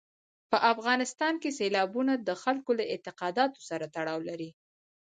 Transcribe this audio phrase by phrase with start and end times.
[0.51, 4.49] په افغانستان کې سیلابونه د خلکو له اعتقاداتو سره تړاو لري.